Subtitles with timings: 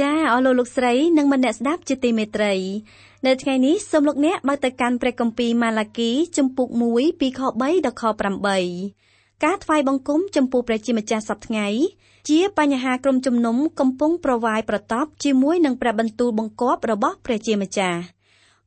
[0.00, 2.54] ចាអស់លោកលោកស្រីនិងមនៈស្ដាប់ជាទីមេត្រី
[3.26, 8.02] នៅថ្ងៃនេះសូមលោកអ្នកបើកទៅកាន់ព្រះគម្ពីរម៉ាឡាគីជំពូក1ពីខ3ដល់ខ
[8.72, 11.82] 8ការថ្វាយបង្គំចំពោះព្រះជាម្ចាស់សប្តាហ៍
[12.28, 18.00] ជាបញ្ហាក្រុមជំនុំកំពុងប្រវាយប្រតបជាមួយនឹងព្រះបន្ទូលបង្គាប់របស់ព្រះជាម្ចាស់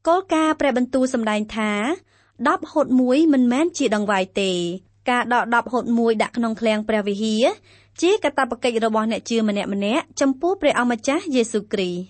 [0.08, 1.72] គោលការណ៍ព្រះបន្ទូលសម្ដែងថា
[2.22, 4.52] 10ហូត1មិនមែនជាដងវាយទេ
[5.10, 7.44] ការដក10ហូត1ដាក់ក្នុងឃ្លាំងព្រះវិហារ
[8.00, 12.04] ជាកាតព្វកិច្ចរបស់អ្នកជឿម្នាក់ម្នាក់ចំពោះព្រះអម្ចាស់យេស៊ូគ្រីស្ទ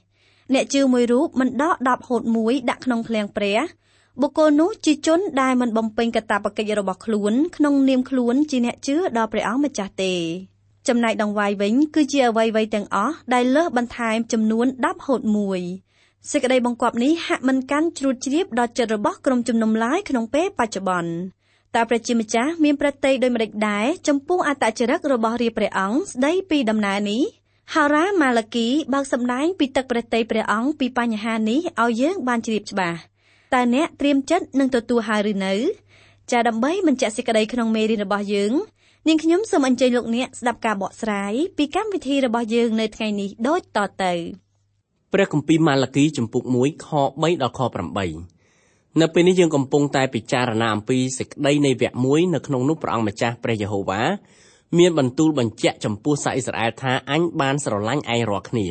[0.54, 3.60] អ្នកជឿមួយរូបមិនដក10ហូត1ដាក់ក្នុងឃ្លាំងព្រះ
[4.22, 10.14] បុគ្គលនោះជាជនដែលមិនបំពេញកាតព្វកិច្ចរបស់ខ្លួនក្នុងនាមខ្លួនជាអ្នកជឿដល់ព្រះអង្គម្ចាស់ទេ
[10.88, 15.22] ចំណែកដងវាយវិញគឺជាអ្វីៗទាំងអស់ដែលលើសបន្ថែមចំនួន10ហូត
[15.76, 21.12] 1សេចក្តីបង្គាប់នេះហាក់មិនកាន់ជ្រួតជ្រាបដល់ចិត្តរបស់ក្រុមជំនុំឡាយក្នុងពេលបច្ចុប្បន្ន
[21.76, 27.22] តើព្រះជាម្ចាស់មានប្រតិយដូចម្តេចដែរចំពោះអត្តចរិតរបស់រាជព្រះអង្គស្ដីពីដំណើរនេះ
[27.74, 33.00] ហារ៉ាម៉ាឡាគីបើកសម្ដែងពីទឹកប្រតិយព្រះអង្គពីបញ្ហានេះឲ្យយើងបានជ្រាបច្បាស់
[33.54, 35.54] តើអ្នកត្រៀមចិត្តនឹងទទួលហើយឬនៅ
[36.32, 38.52] ចាដើម្បីបញ្ជាក់សេចក្តីក្នុងមេរៀនរបស់យើង
[39.08, 44.14] នាងខ្ញុំសូមអញ្ជើញលោកអ្នកស្ដាប់ការបកស្រាយពីកម្មវិធីរបស់យើងនៅថ្ងៃនេះដូចតទៅ
[45.14, 46.88] ព្រះគម្ពីរម៉ាឡាគីចំពុក1ខ
[47.22, 47.60] 3ដល់ខ
[48.00, 48.31] 8
[49.00, 54.02] នៅពេលនេះយើងកំពុងតែពិចារណាអំពីសេចក្តីនៃវគ្គមួយនៅក្នុងនោះព្រះអង្គម្ចាស់ព្រះយេហូវ៉ា
[54.78, 58.68] មានបន្ទូលបញ្ជាក់ចំពោះសាសអ៊ីស្រាអែលថាអញបានស្រឡាញ់ឯងរាល់គ្នា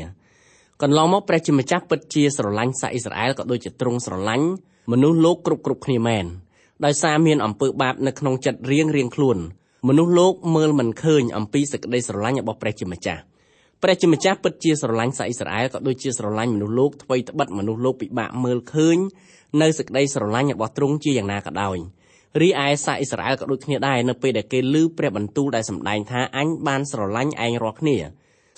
[0.83, 4.47] កន្លងមកព្រះជាម្ចាស់ពិតជាស្រឡាញ់សាសអ៊ីស្រាអែលក៏ដូចជាទ្រង់ស្រឡាញ់
[4.93, 6.27] មនុស្សលោកគ្រប់គ្រប់គ្នាមែន
[6.85, 9.39] ដោយសារមានអំពើបាបនៅក្នុងចិត្តរៀងរៀងខ្លួន
[9.89, 13.21] មនុស្សលោកមើលមិនឃើញអំពីសេចក្តីស្រឡាញ់របស់ព្រះជាម្ចាស់
[13.83, 18.99] ព្រះជាម្ចាស់ពិតជាស្រឡាញ់សាសអ៊ីស្រាអែលក៏ដូចជាស្រឡាញ់មនុស្សលោកថ្មីត្បិតមនុស្សលោកពិបាកមើលឃើញ
[19.63, 21.79] នៅសេចក្តីស្រឡាញ់របស់ទ្រង់ជាយ៉ាងណាក៏ដោយ
[22.41, 27.97] រីឯសាសអ៊ីស្រាអែលក៏ដូចគ្នាដែរនៅពេលដែលគេឮព្រះបន្ទូលដែលសម្ដែងថាអញបានស្រឡាញ់ឯងរាល់គ្នា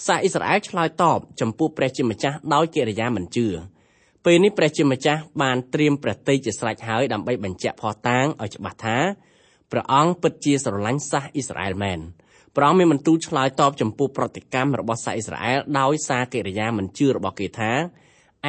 [0.06, 3.46] សាសអ៊ីស្រាអែលឆ្លើយតបចំពោះព្រះជាម្ចាស់ដោយកិរិយាមិនជឿ
[4.24, 8.98] ពេលនេះព្រះជាម្ចាស់បានត្រៀមព្រះតីជាស្រេចហើយដើម្បីបញ្ជាក់ផតាងឲ្យច្បាស់ថា
[9.72, 11.98] ព្រះអង្គពិតជាស្រឡាញ់សាសអ៊ីស្រាអែលមែន
[12.56, 17.72] ព្រះអង្គមានបន្ទូលឆ្លើយតបចំពោះប្រតិកម្មរបស់សាសអ៊ីស្រាអែលដោយសារកិរិយាមិនជឿរបស់គេថា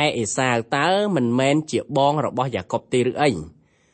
[0.02, 3.30] ឯអេសាវតើមិនមែនជាបងរបស់យ៉ាកុបទេឬអី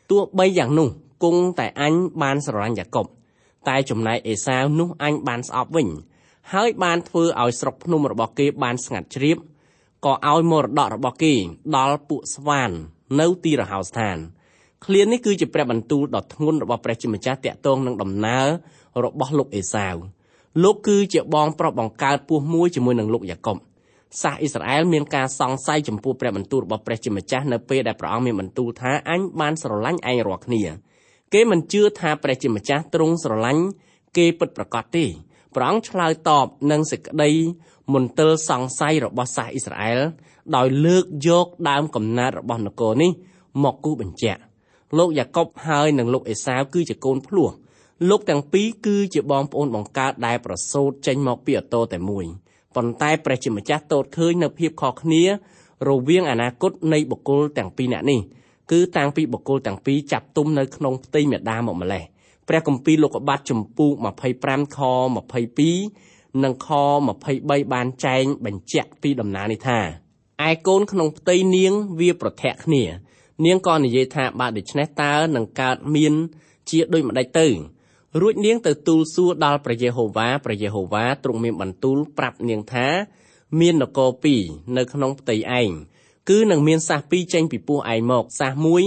[0.10, 0.90] ទោះបីយ៉ាងនោះ
[1.24, 3.06] គង់តែអញបានស្រឡាញ់យ៉ាកុប
[3.70, 5.88] តែចំណែកអេសាវនោះអញបានស្អប់វិញ
[6.54, 9.38] ហើយបានធ្វើឲ្យស្រុកភ្នំរបស់គេបានស្ងាត់ជ្រាប
[10.06, 11.34] ក៏ឲ្យមរតករបស់គេ
[11.78, 12.72] ដល់ពួកស្វាន
[13.20, 14.18] នៅទីរហោស្ថាន
[14.86, 18.48] ឃ្លានេះគឺជាព្រះបន្ទូលដ៏ធ្ងន់របស់ព្រះជាម្ចាស់តាក់ទងនឹងដំណើរ
[19.06, 19.96] របស់លោកអេសាវ
[20.64, 23.58] លោកគឺជាបងប្រុសបង្កើតពោះមួយជាមួយនឹងលោកយ៉ាកុប
[24.22, 30.64] សាសអ៊ីស្រាអែលមានការសង្ស័យចំពោះព្រះបន្ទូលរបស់ព្រះជាម្ចាស់នៅពេលដែលព្រះអង្គមានបន្ទូលថាអញបានស្រឡាញ់ឯងរាល់គ្នា
[31.34, 33.64] គេមិនជឿថាព្រះជាម្ចាស់ទ្រង់ស្រឡាញ់
[34.18, 35.06] គេពិតប្រាកដទេ
[35.56, 37.32] ព្រះអង្គឆ្លើយតបនឹងសេចក្តី
[37.94, 40.00] មន្ទិលសង្ស័យរបស់សាសអ៊ីស្រាអែល
[40.56, 43.12] ដោយលើកយកដើមកំណើតរបស់នគរនេះ
[43.64, 44.42] មកគូបញ្ជាក់
[44.98, 47.50] លោកយ៉ាកុបហើយនិងលោកអេសាវគឺជាកូនភ្លោះ
[48.10, 52.26] លោកទាំងពីរគឺជាបងប្អូនបង្កើតដែលប្រសូតចេញមកពីអតោតែមួយ
[52.76, 55.24] ប៉ុន្តែព្រះជាម្ចាស់ទតឃើញនៅភាពខុសគ្នា
[55.90, 58.20] រវាងអនាគតនៃបុគ្គលទាំងពីរនាក់នេះ
[58.72, 62.04] គឺតាំងពីបុគ្គលទាំងពីរចាប់ទុំនៅក្នុងផ្ទៃមេដាមកម្លេះ
[62.48, 63.94] ព្រះគម្ពីរលោកុបាទចំពូក
[64.36, 64.80] 25ខ
[65.58, 66.70] 22និងខ
[67.22, 69.80] 23បានចែងបញ្ជាក់ពីដំណើរនេះថា
[70.48, 72.84] ឯកូនក្នុងផ្ទៃនាងវាប្រធាក់គ្នា
[73.46, 76.14] នាងក៏និយាយថាបើដូច្នេះតើនឹងកើតមាន
[76.70, 77.48] ជាដូចម្ដេចទៅ
[78.18, 82.88] រួចនាងទៅទូលសួរដល់ព្រះយេហូវ៉ាព្រះយេហូវ៉ាទ្រង់មានបន្ទូលប្រាប់នាងថា
[83.60, 84.42] មាននគរពីរ
[84.78, 85.70] នៅក្នុងផ្ទៃឯង
[86.30, 88.84] គឺនឹងមានសះពីរចេញពីពោះឯងមកសះមួយ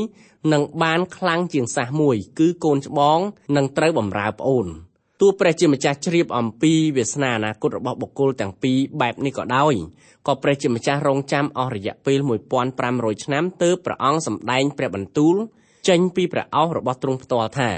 [0.52, 3.18] នឹងបានខ្លាំងជាងសះមួយគឺកូនច្បង
[3.56, 4.66] នឹងត្រូវបំរើប្អូន
[5.20, 9.74] ទោះព្រះជាម្ចាស់ជ្រាបអំពីវាសនាអនាគតរបស់បុគ្គលទាំងពីរបែបនេះក៏ដោយ
[10.26, 12.18] ក៏ព្រះជាម្ចាស់រងចាំអស់រយៈពេល
[12.70, 15.36] 1500ឆ្នាំទើបព្រះអង្គសម្ដែងព្រះបន្ទូល
[15.88, 17.70] ចេញពីព្រះអោសរបស់ទ្រង់ផ្ទាល់ថា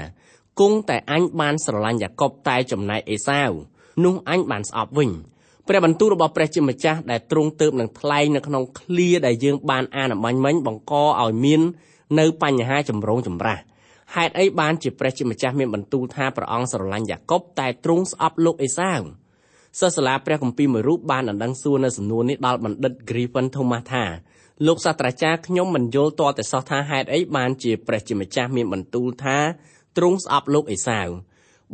[0.59, 3.51] គង់តែអញបានស្រឡាញ់យ៉ាកុបតែចំណែកអេសាវ
[4.03, 5.11] នោះអញបានស្អប់វិញ
[5.67, 11.61] ព្រះបន្ទូលរបស់ព្រះជាម្ចាស់ដែលទ្រង់ទៅនឹងថ្លែងនៅក្នុងឃ្លាដែលយើងបានអានអំបញ្ញមិញបង្កឲ្យមាន
[12.19, 13.59] នៅបញ្ហាចម្រូងចម្រាស
[14.15, 19.01] ហេតុអីបានជាព្រះជាម្ចាស់មានបន្ទូលថាព្រះអង្គស្រឡាញ់យ៉ាកុបតែទ្រង់ស្អប់លោកអេសាវ
[19.79, 24.05] សិស្សសាលាព្រះគម្ពីរមួយរូបបានដណ្ដឹងសួរនៅសំណួរនេះដល់បណ្ឌិត Griffin Thomas ថា
[24.67, 29.37] លោកសាស្ត្រាចារ្យខ្ញុំមិនយល់ទាល់តែសោះថាហេតុអីបានជាព្រះជាម្ចាស់មានបន្ទូលថា
[29.97, 31.07] ទ្រង់ស្អប់លោកអេសាវ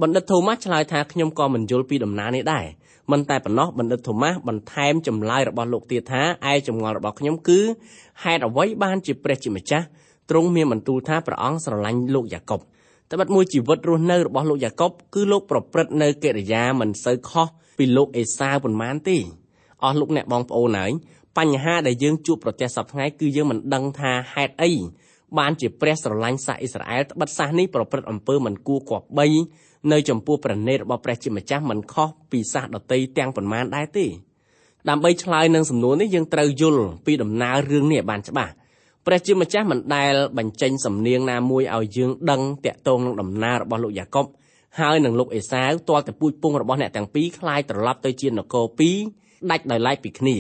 [0.01, 2.65] បណ្ឌិត Thomas ឆ្លើយថាខ្ញុំក៏មិនយល់ពីដំណើរនេះដែរ
[3.12, 6.21] មិនតែប៉ុណ្ណោះបណ្ឌិត Thomas បន្ថែមចម្លើយរបស់លោកទៀតថា
[6.51, 7.59] ឯចម្ងល់របស់ខ្ញុំគឺ
[8.23, 9.85] ហេតុអ្វីបានជាព្រះជាម្ចាស់
[10.29, 12.59] ទ្រង់មានបន្ទូលថាព្រះអង្គស្រឡាញ់លោកយ៉ាកុប
[13.12, 17.47] ត្បិតមួយជីវិតរស់នៅរបស់លោកយ៉ាកុបគឺលោកប្រព្រឹត្តនៅកិរិយាមិនសូវខុស
[17.77, 19.18] ពីលោកអេសាវប៉ុន្មានទេ
[19.83, 20.91] អស់លោកអ្នកបងប្អូនហើយ
[21.38, 24.71] បញ្ហាដែលយើងជួបប្រទះសប្តាហ៍គឺយើងមិនដឹងថាហេតុអី
[25.38, 29.26] បានជាព្រះស្រឡាញ់សាសអ៊ីស្រាអែលត្បិតសាសនេះប្រព្រឹត្តអំពើមិនគួរគប្បី
[29.93, 34.06] នៅចំពោះព្រះនេតរបស់ព្រះជាម្ចាស់មិនខុសពីសាសដតីទាំងប៉ុន្មានដែរទេ
[34.88, 38.53] ដើម្បីឆ្លើយនឹងសំណួរនេះយើងត្រូវយល់ពីដំណើររឿងនេះឲ្យបានច្បាស់
[39.06, 44.26] ព្រះជាម្ចាស់មិនដែលបញ្ចេញសំនៀងណាមួយឲ្យយើងដឹងតាក់ទងនឹងដំណើររបស់លោកយ៉ាកុប
[44.81, 48.97] ហើយនឹងលោកអេសាវទាល់តែពូជពងរបស់អ្នកទាំងពីរคล้ายត្រឡប់ទៅជានគរពីរ
[49.50, 50.37] ដាច់ដោយឡែកពីគ្នា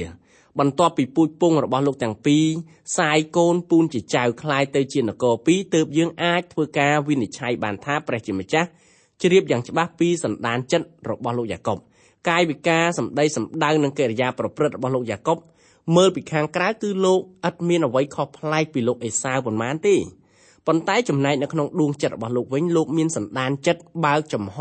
[0.58, 2.44] បន្ទាប់ពីពូជពងរបស់លោកទាំងពីរ
[2.98, 8.68] សាយកូនពូនជាចៅคล้ายទៅជានគរពីរទើបយើងអាចធ្វើការវិនិច្ឆ័យបានថាព្រះជាម្ចាស់
[9.22, 11.78] ជ្រាបយ៉ាងច្បាស់ពីសន្តានចិត្តរបស់លោកយ៉ាកុប
[12.28, 15.38] កាយវិការសម្ដីសម្ដៅនិងកិរិយាប្រព្រឹត្តរបស់លោកយ៉ាកុប
[15.96, 19.96] មើលពីខាងក្រៅគឺលោកឥតមានអ្វីខុសប្លែកពីលោកអេសាវប៉ុន្មានទេ
[20.66, 24.58] ប៉ុន្តែចំណែកនៅក្នុងដួងចិត្តរបស់លោកវិញលោកមានសន្តានចិត្តបើកចំហ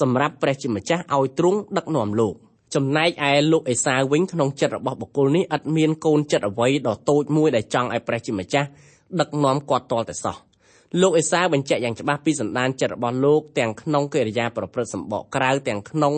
[0.00, 2.34] សម្រាប់ព្រះជាម្ចាស់ឲ្យទ្រង់ដឹកនាំលោក
[2.75, 8.67] ចំណែកឯលោកអេសាវវិញក្នុងចិត្តរបស់បុគ្គលនេះឥតមានកូនចិត្តអ្វីដ៏តូចមួយដែលចង់ឲ្យព្រះជាម្ចាស់
[9.19, 10.35] ដឹកនាំគាត់តលតែសោះ
[11.01, 16.13] លោកអេសាបញ្ជាក់យ៉ាងច្បាស់ពីសន្តានចិត្តរបស់លោកទាំងក្នុងកិរិយាប្រព្រឹត្តសម្បកក្រៅទាំងក្នុង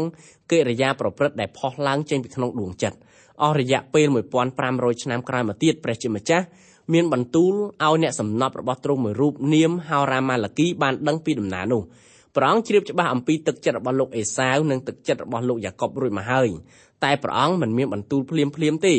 [0.52, 2.98] កិរិយាប្រព្រឹត្តដែលផុសឡើងចេញពីក្នុងដួងចិត្ត
[3.44, 4.08] អស់រយៈពេល
[4.56, 6.46] 1500ឆ្នាំក្រោយមកទៀតព្រះជាម្ចាស់
[6.94, 11.82] មានបន្ទូលឲ្យអ្នកសំណប់របស់ទ្រង់មួយរូបនាមហោរ៉ាម៉ាឡាគីបានដឹងពីដំណើរនោះ
[12.37, 16.49] ព្រះអង្គជ្រាបច្បាស់អំពីទឹកចិត្តរបស់លោកអេសាវនិងទឹកចិត្តរបស់លោកយ៉ាកុបរួចមកហើយ
[17.05, 18.95] តែព្រះអង្គមិនមានបន្ទូលភ្លាមភ្លាមទេ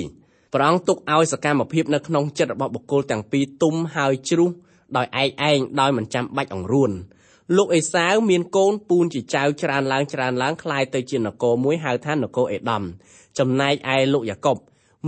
[0.54, 4.50] ព្រះអង្គទុកឲ្យសកម្មភាពនៅក្នុងចិត្តរបស់បុគ្គលទាំងពីរទុំហើយជ្រុះ
[4.98, 6.92] ដោយឯកឯងដោយមិនចាំបាច់អង្រួន
[7.58, 12.84] លោកអេសាវមានកូនពូនជាចៅច្រើនឡើងច្រើនឡើងคล้ายទៅជានគរមួយហៅថានគរអេដាម
[13.40, 14.58] ចំណែកឯលោកយ៉ាកុប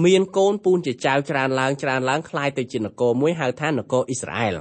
[0.06, 4.58] មានកូនពូនជាចៅច្រើនឡើងច្រើនឡើងคล้ายទៅជានគរមួយហៅថានគរអ៊ីស្រាអែល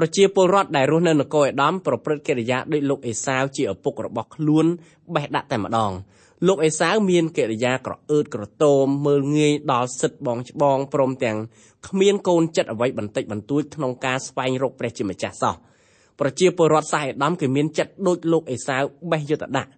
[0.00, 4.66] ប្រជាពលរដ្ឋដែលរស់នៅនគរអេដាមប្រព្រឹត្តកិរិយាដូចលោកអេសាវជាឪពុករបស់ខ្លួន
[5.14, 5.92] បេះដាក់តែម្ដង
[6.46, 11.38] លោកអេសាវមានកិរិយាក្រអឺតក្រទមមើលងាយដល់សិទ្ធបងច្បងព្រមទាំង
[11.88, 15.54] គ្មានកូនចិត្តអ្វីបន្តិចបន្តួចក្នុងការស្វែងរកព្រះជាម្ចាស់សោះ
[16.20, 19.70] ប្រជាពលរដ្ឋសាយអាដាមគឺមានចិត្តដូចលោកអេសាវបេះយុទ្ធដាក់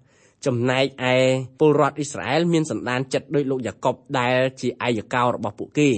[0.46, 1.14] ចំណែកឯ
[1.60, 5.90] ពលរដ្ឋអ៊ីស្រាអែលមានសន្តានចិត្តដូចលោកយ៉ាកុបដែលជាឯកកោរបស់ពួកគេ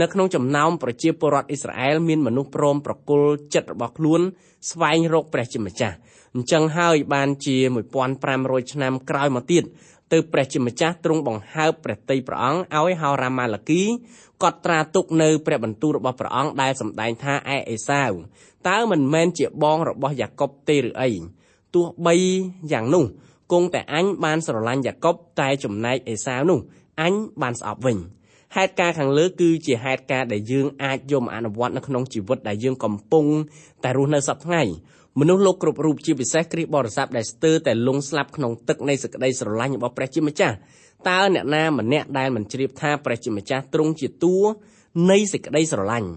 [0.00, 4.20] នៅក្នុងចំណោមប្រជាពលរដ្ឋអ៊ីស្រាអែលមានមនុស្សព្រមប្រគល់ចិត្តរបស់ខ្លួន
[4.70, 5.96] ស្វែងរកព្រះជាម្ចាស់
[6.34, 7.56] អញ្ចឹងហើយបានជា
[8.14, 9.64] 1500ឆ្នាំក្រោយមកទៀត
[10.12, 13.82] ទើបព្រះជាម្ចាស់ទ្រង់បង្ហើបព្រះតីព្រះអង្គឲ្យហោរាម៉ាឡាគី
[14.42, 18.10] កត់ត្រាទុកនៅព្រះបន្ទូលរបស់ព្រះអង្គដែលសម្ដែងថាឯអេសាវ
[18.68, 21.10] តើមិនមែនជាបងរបស់យ៉ាកុបទេឬអី
[21.74, 22.14] ទោះបី
[22.72, 23.04] យ៉ាងនោះ
[23.52, 26.58] គង់តែអញបានស្រឡាញ់យ៉ាកុបតែចំណែកអេសាវនោះ
[27.00, 27.98] អញបានស្អប់វិញ
[28.56, 33.26] ហេតុការខាងលើគឺជាហេតុការដែលយើងអាចយកមកអនុវត្តនៅក្នុងជីវិតដែលយើងកំពុង
[33.84, 34.62] តែរស់នៅសប្តាហ៍ថ្ងៃ
[35.20, 40.56] មនុស្សលោកគ្រប់រូបជាពិសេសគ្រីស្ទបរិស័ទដែលស្ទើរតែលងស្លាប់ក្នុងទឹកនៃសេចក្តីស្រឡាញ់របស់ព្រះជាម្ចាស់
[41.08, 44.36] តើអ្នកណាម្នាក់ដែលមិនជ្រាបថាព្រះជាម្ចាស់ទ្រង់ជាតួ
[45.10, 46.10] នៃសេចក្តីស្រឡាញ់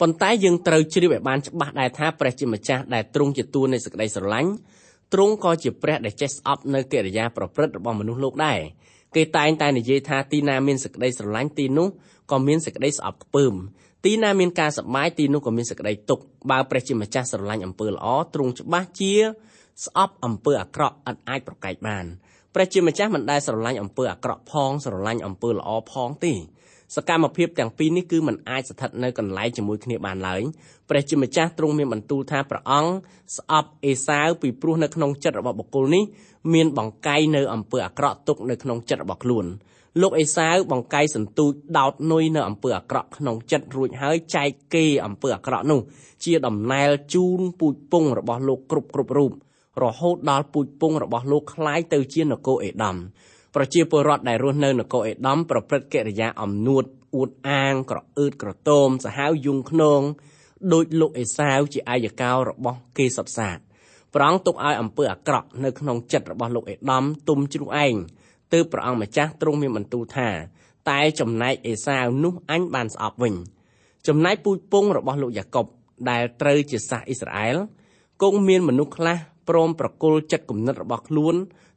[0.00, 4.50] ប៉ុន្តែយើងត្រូវជ្រាបឲ្យបានច្បាស់ដែរថាព្រះជាម្ចាស់ដែលទ្រង់ជាតួនៃសេចក្តីស្រឡាញ់
[5.12, 8.60] ទ្រង់ក៏ជាព្រះដែលចេះស្អប់នៅកិរិយាប្រព្រឹត្តរបស់មនុស្សលោកដែរ
[9.16, 11.88] គេតែងតែនិយាយថាទីណាមានសេចក្តីស្រឡាញ់ទីនោះ
[12.30, 13.54] ក៏មានសេចក្តីស្អប់ខ្ពើម
[14.04, 19.14] ទីណាមានការសប្បាយទីនោះក៏មានសេចក្តីទុក្ខបើព្រះជាម្ចាស់ស្រឡាញ់អំពើល្អទ្រង់ច្បាស់ជា
[19.84, 22.04] ស្អប់អំពើអាក្រក់ឥតអាចប្រកែកបាន
[22.54, 26.34] ព្រះជាម្ចាស់មិនដែលស្រឡាញ់អំពើអាក្រក់ផងស្រឡាញ់អំពើល្អផងទេ
[26.95, 30.41] សកម្មភាពទាំងពីរនេះគឺมันអាចស្ថិតនៅកន្លែងជាមួយគ្នាបានឡើយ
[30.89, 32.91] ព្រះជាម្ចាស់ទ្រង់មានបន្ទូលថាព្រះអង្គ
[33.37, 36.03] ស្អប់អេសាវពីព្រោះនៅក្នុងចិត្តរបស់បុគ្គលនេះ
[36.53, 39.45] មានបង្កាយនៅអំពើអាក្រក់ទុកនៅក្នុងចិត្តរបស់ខ្លួន
[40.01, 45.79] លោកអេសាវបង្កាយសន្ទូចដោតនុយនៅអំពើអាក្រក់ក្នុងចិត្តរួចហើយចែកគេអំពើអាក្រក់នោះ
[46.23, 49.31] ជាដំណែលជូនពូជពងរបស់លោកគ្រប់គ្រប់រូប
[49.83, 52.97] រហូតដល់ពូជពងរបស់លោកคล้ายទៅជានគរអេដាម
[53.60, 56.84] ប្រជាពលរដ្ឋដែលរស់នៅនគរអេដាមប្រព្រឹត្តកិរិយាអំនួត
[57.16, 60.00] អួតអាងក្រអឺតក្រទមសាហាវយងខ្នង
[60.72, 63.58] ដោយលោកអេសាវជាអាយកោរបស់គេសុតសាត
[64.14, 67.94] ព្រះអង្គទុកឲ្យអំពើអាក្រក់នៅក្នុងចិត្តរបស់លោកអេដាមទុំជ្រុះឯង
[68.52, 70.28] ទើបព្រះអង្គម្ចាស់ទ្រង់មានបន្ទូលថា
[70.90, 73.34] តែចំណែកអេសាវនោះអញបានស្អប់វិញ
[74.08, 75.66] ចំណែកពូជពងរបស់លោកយ៉ាកុប
[76.10, 77.56] ដែលត្រូវជាសាសអ៊ីស្រាអែល
[78.22, 79.16] គង់មានមនុស្សខ្លះ
[79.48, 81.34] ព្រមប្រគល់ចិត្តគំនិតរបស់ខ្លួន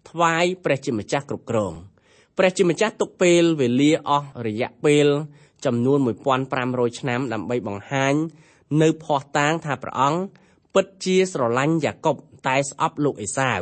[0.09, 1.73] ថ្វាយព្រះជាម្ចាស់គ្រប់គ្រង
[2.37, 5.07] ព្រះជាម្ចាស់ទុកពេលវេលាអស់រយៈពេល
[5.65, 5.99] ចំនួន
[6.49, 8.13] 1500ឆ្នាំដើម្បីបង្ហាញ
[8.81, 10.21] នៅភ័ស្តុតាងថាព្រះអង្គ
[10.73, 12.15] ពិតជាស្រឡាញ់យ៉ាកុប
[12.47, 13.61] តែស្អប់លោកអេសាវ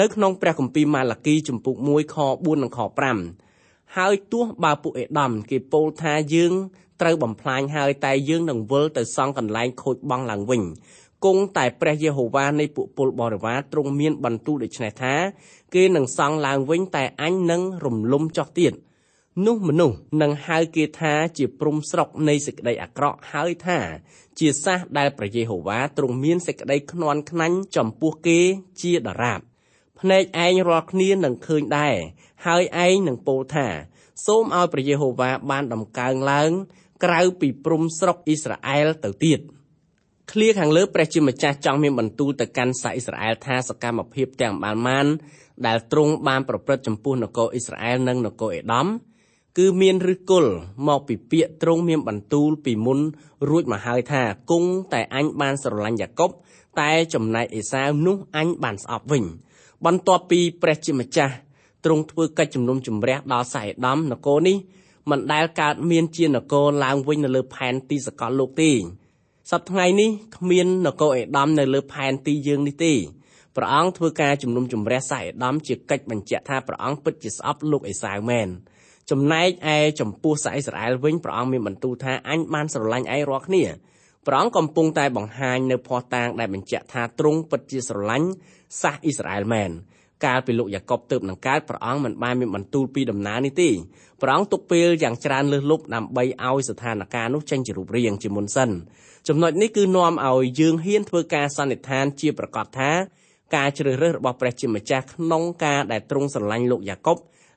[0.00, 2.78] នៅក្នុងព្រះគម្ពីរម៉ាឡាគីជំពូក1ខ4និងខ
[3.38, 6.52] 5ហើយទោះបើពួកអេដាមគេពោលថាយើង
[7.00, 10.62] ត្រូវបំផ្លាញហើយតែយើងនឹងវិលទៅសង់កន្លែងខូចបង់ឡើងវិញ
[11.24, 15.14] គង់តែព្រះយេហូវ៉ានៃពួកពលបរិវារទ្រង់មានបន្ទូលដូច្នេះថា
[15.74, 18.72] គេនឹងសង់ឡើងវិញតែអញនឹងរំលំចោះទៀត
[19.46, 23.78] នោះមនុស្សនឹងហៅគេថាជាព្រំស្រុកនៃសេចក្តីអាក្រក់ហើយថា
[24.38, 28.38] ជាសះដែលព្រះយេហូវ៉ាទ្រង់មានសេចក្តីខ្នាន់ខ្នាញ់ចំពោះគេ
[28.80, 29.40] ជាដរាប
[30.00, 31.96] ភ្នែកឯងរាល់គ្នានឹងឃើញដែរ
[32.46, 33.68] ហើយឯងនឹងពោលថា
[34.26, 36.50] សូមឲ្យព្រះយេហូវ៉ាបានដំកើងឡើង
[37.04, 39.40] ក្រៅពីព្រំស្រុកអ៊ីស្រាអែលទៅទៀត
[40.32, 45.06] ឃ្លាខាងលើព្រះជាម្ចាស់ចង់មានបន្ទូលទៅកាន់សាសអ៊ីស្រាអែលថាសកម្មភាពទាំងបានមាន
[45.66, 48.86] ដែលទ្រង់បានប្រព្រឹត្តចំពោះនគរអ៊ីស្រាអែលនិងនគរអេដាម
[49.58, 50.52] គឺមានឫសគល់
[50.88, 53.00] មកពីពាក្យទ្រង់មានបន្ទូលពីមុន
[53.48, 56.30] រួចមកហើយថាគង់តែអញបានស្រឡាញ់យ៉ាកុប
[56.80, 59.24] តែចំណែកអេសាវនោះអញបានស្អប់វិញ
[59.84, 61.34] បន្ទាប់ពីព្រះជាម្ចាស់
[61.84, 64.56] ទ្រង់ធ្វើកិច្ចជំនុំជម្រះដល់សាយដាមនគរនេះ
[65.10, 68.72] មិនដែលកើតមានជានគរឡើងវិញនៅលើផែនទីសកលលោកទេ
[69.50, 72.94] សប្តាហ៍ថ្ងៃនេះគ្មាននគរអេដាមនៅលើផែនទីយើងនេះទេ
[73.56, 78.48] ព្រះអង្គធ្វើការជំនុំជម្រះសាយដាមជាកិច្ចបញ្ជាក់ថាព្រះអង្គពិតជាស្អប់លោកអេសាវមែន
[79.10, 83.64] ចំណែកឯចំពោះសាអ៊ីស្រាអែលវិញព្រះអង្គមានបន្ទូលថាអញបានស្រឡាញ់ឯងរាល់គ្នា
[84.26, 88.28] ព្រះអង្គកំពុងតែបង្ហាញនៅភ័ស្តុតាងដែលបញ្ជាក់ថាទ្រង់ពិតជាស្រឡាញ់
[88.82, 89.70] សាសអ៊ីស្រាអែលមែន
[90.24, 93.70] កាលពីលោកយ៉ាកុបទើបនឹងកើតព្រះអង្គមិនបានមានបន្ទូលពីដំណើរនេះទេ
[94.22, 98.70] ព្រះអង្គទុកពេលយ៉ាងច្រើនលើសលប់ដើម្បីឲ្យស្ថានភាពនោះចេញជារូបរាងជាមុនសិន
[99.28, 102.90] ចំណុចនេះគឺនាំឲ្យយើងហ៊ានធ្វើការសន្និដ្ឋានជាប្រកាសថា
[103.56, 107.16] ការជ្រើសរើសរបស់ព្រះជាម្ចាស់ក្នុងការដែលទ្រង់ស្រឡាញ់លោកយ៉ាកុប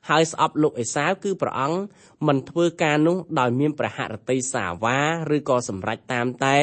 [0.10, 1.80] ហើយស្អប់លោកអេសាវគឺព្រះអង្គ
[2.28, 5.00] មិនធ្វើការនោះដោយមានព្រះហឫទ័យសាវា
[5.36, 6.58] ឬក៏សម្រេចតាមតែ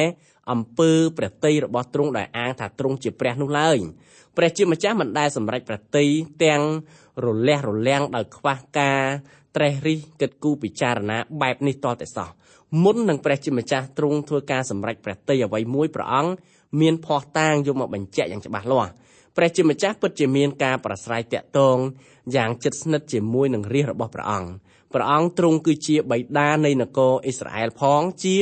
[0.51, 3.77] អំពើព្រះតីរបស់ទ្រង់ដោយអាងថាទ្រង់ជាព្រះនោះឡើយ
[4.37, 6.05] ព្រះជាម្ចាស់មិនដែលសម្រេចព្រះតី
[6.43, 6.61] ទាំង
[7.25, 9.03] រលះរលាំងដោយខ្វះការ
[9.55, 12.29] ត្រេះរិះគិតគូរពិចារណាបែបនេះតតែសោះ
[12.83, 16.31] មុននឹងព្រះជាម្ចាស់ទ្រង់ធ្វើការសម្រេចព្រះតីអ្វីមួយព្រះអង្គ
[16.81, 18.91] មានភ័ស្តុតាងយកមកបញ្ជាក់យ៉ាងច្បាស់លាស់
[19.37, 21.77] ព្រះជាម្ចាស់ពិតជាមានការប្រស្រ័យតាក់ទង
[22.35, 24.49] យ៉ាងជិតស្និទ្ធជាមួយនឹងរាជរបស់ព្រះអង្គ
[24.93, 28.37] ព្រះអង្គទ្រង់គឺជាបិតានៃនគរអ៊ីស្រាអែលផងជា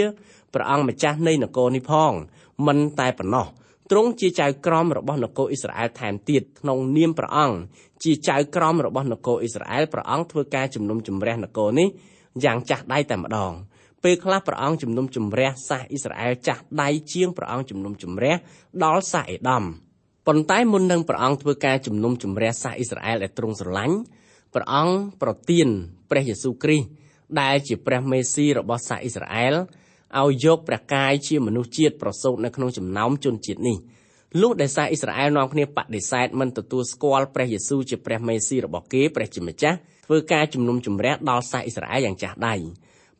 [0.55, 2.11] ព្រះអង្គម្ចាស់នៃនគរនេះផង
[2.67, 3.47] មិនតែប៉ុណ្ណោះ
[3.91, 7.55] ទ្រង់ជាចៅក្រមរបស់នគរអ៊ីស្រាអែលថែមទៀតក្នុងនាមព្រះអង្គ
[8.03, 11.87] ជាចៅក្រមរបស់នគរអ៊ីស្រាអែលព្រះអង្គធ្វើការជំនុំជម្រះនគរនេះ
[12.43, 13.53] យ៉ាងចាស់ដៃតែម្ដង
[14.03, 18.35] ពេលខ្លះព្រះអង្គជំនុំជម្រះសាសអ៊ីស្រាអែលចាស់ដៃជាងព្រះអង្គជំនុំជម្រះ
[18.83, 19.63] ដល់សាសអេដាម
[20.27, 23.97] ប៉ុន្តែមុននឹងព្រះអង្គធ្វើការជំនុំជម្រះសាសអ៊ីស្រាអែលដែលទ្រង់ស្រឡាញ់
[24.53, 25.67] ព្រះអង្គប្រទាន
[26.09, 26.87] ព្រះយេស៊ូវគ្រីស្ទ
[27.41, 29.55] ដែលជាព្រះមេស៊ីរបស់សាសអ៊ីស្រាអែល
[30.23, 33.77] ឲ្យយកព្រះកាយជាមនុស្សជាតិប្រសូតនៅក្នុងចំណោមជនជាតិនេះ
[34.41, 42.55] លុះដែលសាសអ៊ីស្រាអែលនាំគ្នាបដិសេធមិនទទួលស្គាល់ព្រះយេស៊ូវជាព្រះមេស៊ីរបស់គេព្រះជាម្ចាស់ធ្វើការជំនុំជម្រះដល់សាសអ៊ីស្រាអែលយ៉ាងចាស់ដៃ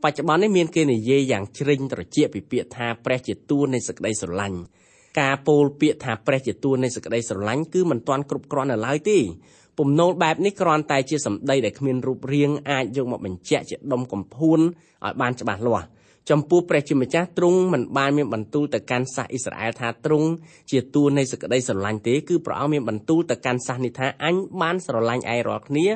[0.03, 4.57] បច្ចុប្បន្ននេះមានគេនិយាយយ៉ាងជ្រិញត្រចៀកពីពាក្យថាព្រះជាតួនៃសេចក្តីស្រឡាញ់
[5.19, 9.19] ការពោលពាក្យថាព្រះជាតួនៃសេចក្តីស្រឡាញ់គឺមិនទាន់គ្រប់គ្រាន់នៅឡើយទេ
[9.77, 15.87] ពំនោលបែបនេះគ្រាន់តែជាសម្ដីដែលគ្មានរូបរាងអាចយកមកបញ្ជាក់ជាដុំកំភួនឲ្យបានច្បាស់លាស់
[16.29, 20.27] ចំពោះព្រះជាម្ចាស់ទ្រង់មិនបានមានបន្ទូលទៅកាន់សាសអ៊ីស្រាអែលថាទ្រង់
[20.71, 25.87] ជាតួនៃសេចក្តីស្រឡាញ់ទេគឺព្រះអង្គមានបន្ទូលទៅកាន់សាសនេះថាអញបានស្រឡាញ់ឯងរាល់គ្នា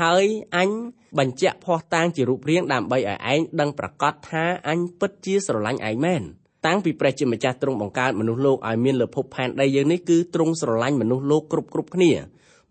[0.00, 0.24] ហើយ
[0.56, 0.70] អញ
[1.18, 6.22] បញ្ជាក់ភ័ស្តុតាងជារូបរាងដើម្បីឲ្យឯងដឹងប្រកាសថាអញពិតជាស្រឡាញ់ឯងមែន
[6.66, 12.12] តាំងពីព្រះជាម្ចាស់ទ្រង់បង្កើតមនុស្សលោកឲ្យមានលើភពផែនដីយើងនេះគឺទ្រង់ស្រឡាញ់មនុស្សលោកគ្រប់គ្រប់គ្នា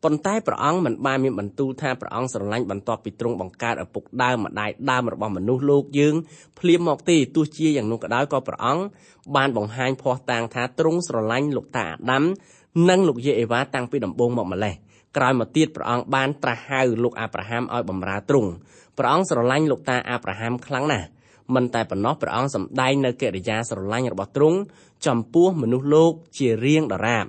[0.03, 6.15] ប៉ុន្តែព្រះអង្គមិនបានមានបន្ទូលថាព្រះអង្គស្រឡាញ់បន្ទាប់ពីទ្រង់បង្កើតឪពុកដើមម្ដាយដើមរបស់មនុស្សលោកយើង
[6.59, 8.83] ភ្លាមមកទេទោះជាយ៉ាងនោះក៏ដោយក៏ព្រះអង្គ
[9.35, 12.23] បានបង្ហាញភ័ស្តុតាងថាទ្រង់ស្រឡាញ់លោកតាអាដាម
[12.89, 14.73] និងលោកយាយអេវ៉ាតាំងពីដំបូងមកម្លេះ
[15.17, 18.49] ក្រោយមកទៀតព្រះអង្គបានត្រាស់ហៅលោកអាប់រ៉ាហាំឲ្យបម្រើទ្រង់
[18.97, 21.07] ព្រះអង្គស្រឡាញ់លោកតាអាប់រ៉ាហាំខ្លាំងណាស់
[21.55, 24.57] មិនតែប៉ុណ្ណោះព្រះអង្គសម្ដែងនៅកិរិយាស្រឡាញ់របស់ទ្រង់
[25.07, 27.25] ចំពោះមនុស្សលោកជារៀងដរាប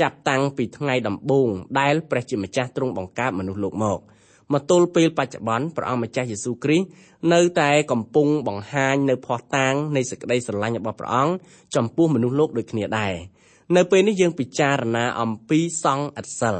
[0.00, 1.48] ចាប់តាំងពីថ្ងៃដំបូង
[1.80, 4.00] ដែលព្រះជាម្ចាស់ទ្រង់បង្កើតមនុស្សលោកមក
[4.52, 6.86] មកទល់ពេលបច្ចុប្បន្នព្រះអង្គម្ចាស់យេស៊ូវគ្រីស្ទ
[7.32, 11.32] នៅតែកំពុងបង្ហាញនៅភ័ស្តុតាងនៃសេចក្តីស្រឡាញ់របស់ព្រះអង្គ
[11.76, 13.14] ចំពោះមនុស្សលោកដូចគ្នាដែរ
[13.76, 16.56] នៅពេលនេះយើងពិចារណាអំពីសង្ឃឥតសិល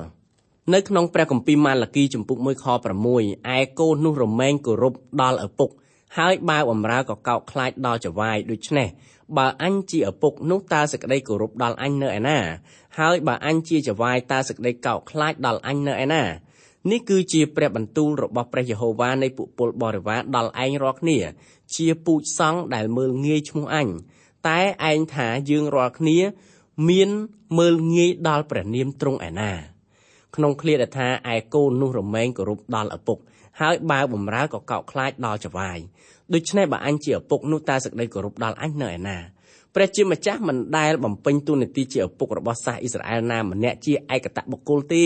[0.74, 2.66] នៅក្នុងព្រះគម្ពីរម៉ាឡាគីជំពូក1ខ
[3.06, 5.70] 6ឯកូននោះរមែងគោរពដល់ឪពុក
[6.18, 8.88] ហើយបើបំរើក៏កោកខ្លាចដល់ចវាយដូច្នេះ
[9.36, 12.38] បើអញជាឪពុកនោះតើសេចក្តីគោរពដល់អញនៅឯណា
[12.98, 16.24] ហើយបើអញជាចវាយតើសេចក្តីកោកខ្លាចដល់អញនៅឯណា
[16.90, 21.18] នេះគឺជាព្រះបន្ទូលរបស់ព្រះយេហូវ៉ានៃពុពលបរិវារដល់ឯងរាល់គ្នា
[21.76, 23.88] ជាពូជសង្ឃដែលមើលងាយឈ្មោះអញ
[24.48, 24.60] តែ
[24.90, 26.18] ឯងថាយើងរាល់គ្នា
[26.88, 27.08] មាន
[27.58, 29.52] មើលងាយដល់ព្រះនាមទ្រង់ឯណា
[30.36, 33.18] ក្នុងឃ្លាដែលថាឯកូននោះរមែងគោរពដល់ឪពុក
[33.60, 35.78] ហើយបើបំរើក៏កោកខ្លាចដល់ចវាយ
[36.34, 39.18] ដូច្នេះបើអញជាឪពុកនោះតើសេចក្តីគោរពដល់អញនៅឯណា
[39.78, 45.04] ព្រះជាម្ចាស់មិនដែលបំពេញតួនាទីជាឪពុករបស់សាសអ៊ីស្រាអែលណាម្នាក់ជាឯកតបុគ្គលទេ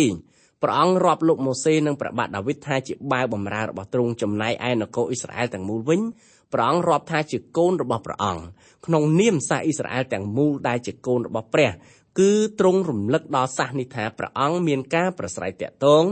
[0.63, 6.01] ព្រះអង្គរាប់លោកម៉ូសេនិងព្រះបាទដាវីតថាជាបាវបំរើរបស់ទ្រង់ចំណែកឯនគរអ៊ីស្រាអែលទាំងមូលវិញ
[6.53, 8.43] ព្រះអង្គរាប់ថាជាកូនរបស់ព្រះអង្គ
[8.87, 11.71] ក្នុងនាមសាសអ៊ីស្រាអែលទាំងមូលដែលជាកូនរបស់ព្រះ
[12.19, 16.05] គឺទ្រង់រំលឹកដល់សាសនេះថាព្រះអង្គមានការប្រស្រ័យតាក់ទង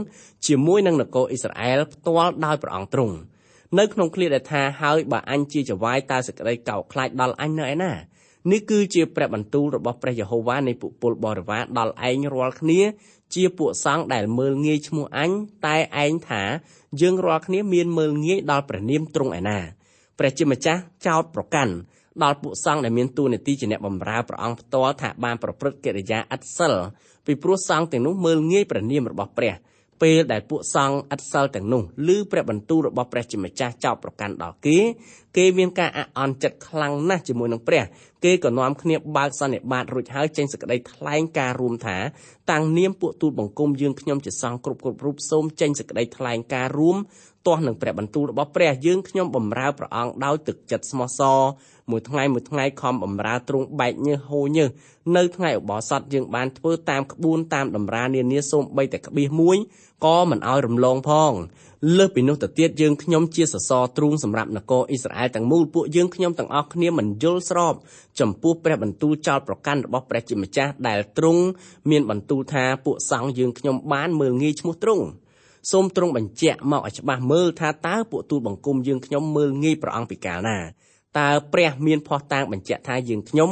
[0.47, 3.15] ជាមួយនឹងនគរអ៊ីស្រាអែលផ្ទាល់ដោយព្រះអង្គទ្រង់
[3.79, 7.93] នៅក្នុងឃ្លាដែលថាហើយបើអញជាចវាយតើសេចក្តីកោតខ្លាចដល់អញនៅឯណា
[8.51, 12.81] នេះគឺជាព្រះបន្ទូលរបស់ព្រះយេហូវ៉ានៃពុពលបរិវារដល់ឯងរាល់គ្នា
[13.35, 15.31] ជាពួកសង្ឃដែលមើលងាយឈ្មោះអញ
[15.65, 16.43] តែឯងថា
[17.01, 19.59] យើងរាល់គ្នាមានមើលងាយដល់ព្រះនាមទ្រង់ឯណា
[20.19, 21.73] ព្រះជាម្ចាស់ចោតប្រកាន់
[22.23, 26.73] ដល់ពួកសង្ឃដែលមានតួនាទីជាអ្នកបម្រើព្រះអង្គផ្ទាល់ថាបានប្រព្រឹត្តកិរិយាឥតសិល
[27.25, 29.53] ពីព្រោះសង្ឃទាំងនោះមើលងាយព្រះនាមរបស់ព្រះ
[30.01, 34.77] ពេលដែលពួកសង្ឃឥតសិលទាំងនោះឮព្រះបន្ទូលរបស់ព្រះជាម្ចាស់ចោទប្រកាន់ដល់គេ
[35.37, 37.83] គេមានការអាក់អន់ចិត្តខ្លាំងណាស់ជាមួយនឹងព្រះ
[38.23, 41.97] គេក៏នាំគ្នាបើកសន្និបាតរួចហើយចេញសេចក្តីថ្លែងការរួមថា
[42.51, 46.97] តាំងនាមពួកទូតបង្គំយើងខ្ញុំជាសង្ឃគ្រប់គ្រប់រូបសូមចេញសេចក្តីថ្លែងការរួម
[47.47, 51.39] ទាស់នឹងព្រះបន្ទូលរបស់ព្រះយើងខ្ញុំបម្រើព្រះអង្គដោយទឹកចិត្តស្មោះសរ
[51.91, 54.69] មួយថ្ងៃមួយថ្ងៃខំបម្រើទ្រង់បែកញើសហូរញើស
[55.15, 59.57] នៅថ្ងៃឧបោសថយើងបានធ្វើតាមក្បួនតាមតម្រានានាសូមបីតែក្បៀសមួយ
[60.05, 61.33] ក៏មិនអោយរំលងផង
[61.97, 67.73] លើសពីនោះទៅទៀតយើងខ្ញុំជាសសរទ្រូងសម្រាប់នគរអ៊ីស្រាអែលទាំងមូលពួកយើងខ្ញុំទាំងអស់គ្នាមិនយល់ស្រប
[68.19, 71.43] ចំពោះព្រះបន្ទូលចោលប្រកាន់របស់ព្រះជាម្ចាស់ដែលទ្រង់
[71.89, 75.05] មានបន្ទូលថាពួកសង្ឃយើងខ្ញុំបានមើលងាយឈ្មោះទ្រង់
[75.71, 80.57] សូមទ្រង់បញ្ជាក់មកឲ្យច្បាស់មើលថាតើពួកទូលបង្គំយើងខ្ញុំមើលងាយព្រះអង្គពីកាលណា
[81.19, 83.49] តើព្រះមានភ័ស្តុតាងបញ្ជាក់ថាយើងខ្ញុំ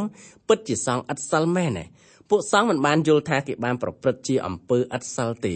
[0.47, 1.85] ពិតជាសង្ឃឥតសិលមែនទេ
[2.30, 5.54] ពួកសង្ឃមិនបានយល់ថាគេបានប្រព្រឹត្តជាអំពើឥតសិលទេ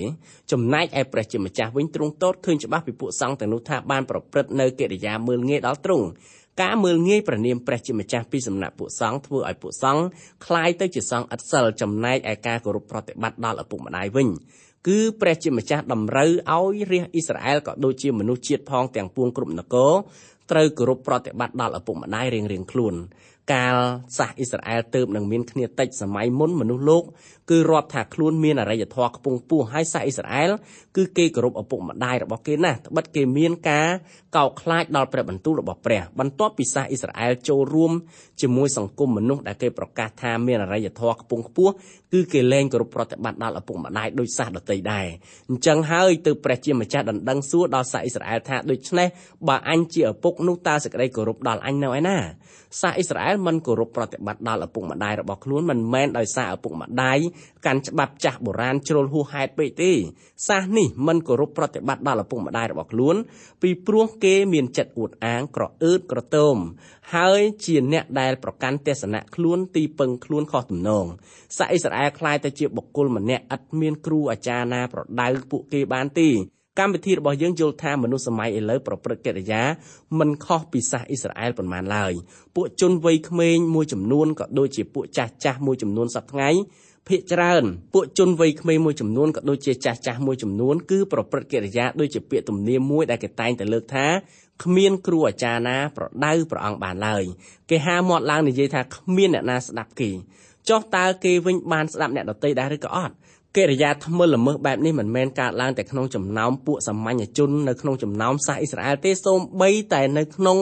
[0.52, 6.06] ចំណែកឯព្រះជាម្ចាស់វិញទ្រង់តតឃើញច្បាស់ពីពួកសង្ឃទាំងនោះថាបានប្រព្រឹត្តនៅកិរិយាមើលងាយដល់ទ្រង់
[6.62, 10.02] ការមើលងាយព្រះនាមព្រះជាម្ចាស់ពីសំណាក់ពួកសង្ឃធ្វើឲ្យពួកសង្ឃ
[10.44, 14.28] คล้ายទៅជាសង្ឃឥតសិលចំណែកឯការគោរពប្រតិបត្តិដល់ឪពុកម្ដាយវិញ
[14.86, 19.92] គឺព្រះជាម្ចាស់តម្រូវឲ្យរាជអ៊ីស្រាអែលក៏ដូចជាមនុស្សជាតិផងទាំងពួងគ្រប់នគរ
[20.50, 22.94] ត្រូវគោរពប្រតិបត្តិដល់ឪពុកម្ដាយរៀងៗខ្លួន
[23.51, 23.75] កាល
[24.17, 27.03] សាសអ៊ីស្រាអែលទៅនឹងមានគ្នាតិចសម័យមុនមនុស្សលោក
[27.51, 30.51] គឺរាប់ថាខ្លួនមានអរិយធម៌ខ្ពង់ខ្ពស់ហើយសាសអ៊ីស្រាអែល
[30.95, 33.87] គឺគេគោរពឪពុកម្ដាយរបស់គេណាស់ត្បិតគេមានការ
[34.37, 37.91] កោតខ្លាចដល់ព្រះបន្ទូលរបស់ព្រះបន្ទាប់ពីសាសអ៊ីស្រាអែលចូលរួម
[38.41, 41.73] ជាមួយសង្គមមនុស្សដែលគេប្រកាសថាមានអរិយធម៌ខ្ពង់ខ្ពស់
[42.13, 45.07] គឺគេលែងគោរពប្រតិបត្តិដល់ឪពុកម្ដាយដោយសាសដតីដែរ
[45.49, 49.07] អញ្ចឹងហើយទើបព្រះជាម្ចាស់ដណ្ដឹងសួរដល់សាសអ៊ីស្រាអែលថាដូច្នេះ
[49.47, 52.17] បើអញជាឪពុកនោះតើសេចក្តីគោរពដល់អញនៅឯណា
[52.81, 57.17] សាសអ៊ីស្រាអែលមិនគោរពប្រតិបត្តិដល់ឪពុកម្ដាយរបស់ខ្លួនមិនមែនដោយសារឪពុកម្ដាយ
[57.65, 59.91] កាន់ច្បាប់ចាស់បុរាណជ្រុលហួសហេតុពេកទេ
[60.47, 63.15] សាសនេះមិនគោរពប្រតិបត្តិដល់ឪពុកម្ដាយរបស់ខ្លួន
[63.61, 66.55] ពីព្រោះគេមានចិត្តអួតអាងក្រអឺតក្រទម
[67.15, 71.05] ហើយជាអ្នកដែលប្រកាន់ទស្សនៈខ្លួនទីពឹងខ្លួនខុសទំនង
[71.57, 76.29] សាសអ៊ីស្រាអែលខ្លាយទៅជាបុគ្គលម្នាក់ឥតមានគ្រូអាចារ្យណាប្រដៅពួកគេបានទេ
[76.79, 79.63] កម្មវិធីរបស់យើងយល់ថាមនុស្សសម័យឥឡូវប្រព្រឹត្តកិរិយា
[80.19, 82.13] មិនខុសពីសាសអ៊ីស្រាអែលប៉ុន្មានឡើយ
[82.55, 86.61] ពួកជនវ័យក្មេងមួយចំនួនក៏ដូចជាពួកចាស់ចាស់មួយចំនួនសប្តាហ៍
[87.07, 94.05] ភាកច្រើនពួកជនវ័យក្មេងមួយចំនួនក៏ដូចជាចាស់ចាស់មួយចំនួនគឺប្រព្រឹត្តកិរិយាដូចជាពាក្យទំនាមមួយដែលគេតែងតែលើកថា
[94.63, 97.23] គ្មានគ្រូអាចារ្យណាប្រដៅព្រះអង្គបានឡើយ
[97.69, 100.11] គេហាមាត់ឡើងនិយាយថាគ្មានអ្នកណាស្ដាប់គេ
[100.69, 103.13] ចុះតើគេវិញបានស្ដាប់អ្នកដតីដែរឬក៏អត់
[103.57, 110.57] កិរិយាថ្មិលល្មើសបែបនេះមិនមែនកើតឡើងតែក្នុងចំណោមពួកសាមញ្ញជននៅក្នុងចំណោមសាសអ៊ីស្រាអែលទេសូម្បីតែនៅក្នុង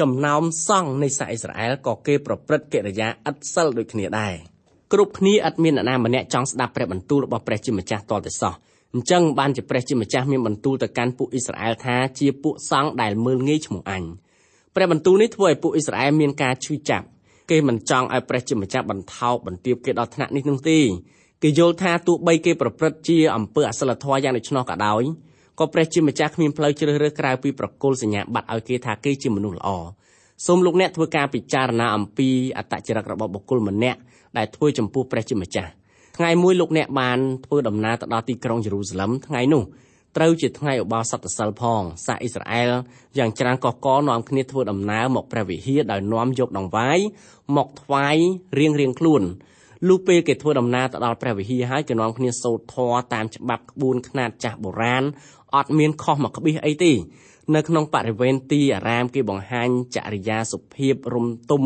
[0.00, 4.34] ចំណោមសង្ឃនៃសាសអ៊ីស្រាអែលក៏គេប្រព្រឹត្តកិរិយាឥតសិលដូចគ្នាដែរ
[4.92, 8.54] គ្រប់គ្នាឥតមានអ្នកណាម្នាក់ចង់ស្ដាប់ព្រះបន្ទូលរបស់ព្រះជាម្ចាស់តតែសោះ
[8.94, 14.02] អញ្ចឹងបានជាព្រះជាម្ចាស់មានបន្ទូលទៅកាន់ពួកអ៊ីស្រាអែលថាជាពួកសង្ឃដែលមើលងាយឈ្មោះអញ
[14.74, 17.06] ព្រះបន្ទូលនេះធ្វើឲ្យពួកអ៊ីស្រាអែលមានការឈឺចាប់
[17.50, 20.78] គេមិនចង់ឲ្យព្រះជាម្ចាស់បន្ថោបបន្ទាបគេដល់ថ្នាក់នេះនោះទេ
[21.42, 25.02] គេយល់ថាទោះបីគេប្រព្រឹត្តជាអំពើអសិលធម៌យ៉ាងដូច្នោះក៏ដោយ
[25.58, 29.68] ក៏ព្រះជាម្ចាស់គ្មានផ្លូវជ្រើសរើសក្រៅពីប្រគល់សញ្ញាបត្រឲ្យគេថាគេជាមនុស្សល្អ
[30.46, 33.98] សូមលោកអ្នកធ្វើការពិចារណាអំពីអត្តចរិតរបស់បុគ្គលម្នាក់
[34.38, 35.70] ដែលធ្វើចំពោះព្រះជាម្ចាស់
[36.16, 39.62] ថ្ងៃមួយលោកអ្នកបានធ្វើដំណើរទៅដល់ទីក្រុងយេរូសាឡឹមថ្ងៃនោះ
[40.16, 42.70] ត្រូវជាថ្ងៃឧបោសថសិលផងសាសអ៊ីស្រាអែល
[43.18, 46.98] យ៉ាងច្រើនកកកនាំគ្នាធ្វើដំណើរមកព្រះវិហារដោយនាំយកដង្វាយ
[47.56, 48.16] មកថ្វាយ
[48.58, 49.22] រៀងរៀងខ្លួន
[49.88, 55.04] លុះពេលគេធ្វើដំណើរទៅដល់ព្រះវិហារហើយគេនាំគ្នាសូត្រធម៌តាមច្បាប់ក្បួនខ្នាតចាស់បុរាណ
[55.54, 56.92] អត់មានខុសមកក្បៀសអីទេ
[57.54, 61.62] នៅក្នុងបរិវេណទីអារាមគេបង្ហាញចរិយាសុភាពរំទុំ